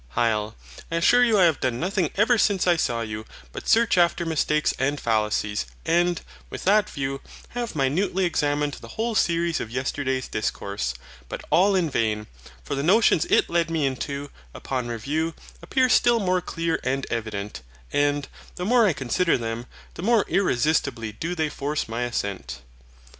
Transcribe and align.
HYL. 0.15 0.55
I 0.91 0.95
assure 0.95 1.23
you 1.23 1.37
I 1.37 1.43
have 1.43 1.59
done 1.59 1.79
nothing 1.79 2.09
ever 2.15 2.35
since 2.39 2.65
I 2.65 2.75
saw 2.75 3.01
you 3.01 3.23
but 3.51 3.67
search 3.67 3.99
after 3.99 4.25
mistakes 4.25 4.73
and 4.79 4.99
fallacies, 4.99 5.67
and, 5.85 6.19
with 6.49 6.63
that 6.63 6.89
view, 6.89 7.21
have 7.49 7.75
minutely 7.75 8.25
examined 8.25 8.73
the 8.73 8.87
whole 8.97 9.13
series 9.13 9.59
of 9.59 9.69
yesterday's 9.69 10.27
discourse: 10.27 10.95
but 11.29 11.43
all 11.51 11.75
in 11.75 11.87
vain, 11.87 12.25
for 12.63 12.73
the 12.73 12.81
notions 12.81 13.25
it 13.25 13.47
led 13.47 13.69
me 13.69 13.85
into, 13.85 14.31
upon 14.55 14.87
review, 14.87 15.35
appear 15.61 15.87
still 15.87 16.19
more 16.19 16.41
clear 16.41 16.79
and 16.83 17.05
evident; 17.11 17.61
and, 17.93 18.27
the 18.55 18.65
more 18.65 18.87
I 18.87 18.93
consider 18.93 19.37
them, 19.37 19.67
the 19.93 20.01
more 20.01 20.25
irresistibly 20.27 21.11
do 21.11 21.35
they 21.35 21.47
force 21.49 21.87
my 21.87 22.01
assent. 22.01 22.61